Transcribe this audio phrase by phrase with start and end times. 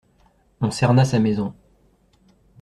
[0.61, 1.53] On cerna sa maison.